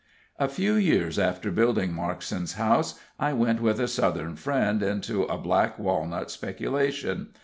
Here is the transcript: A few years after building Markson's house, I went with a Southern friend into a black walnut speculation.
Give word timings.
A 0.39 0.47
few 0.47 0.73
years 0.73 1.19
after 1.19 1.51
building 1.51 1.93
Markson's 1.93 2.53
house, 2.53 2.99
I 3.19 3.33
went 3.33 3.61
with 3.61 3.79
a 3.79 3.87
Southern 3.87 4.35
friend 4.35 4.81
into 4.81 5.25
a 5.25 5.37
black 5.37 5.77
walnut 5.77 6.31
speculation. 6.31 7.27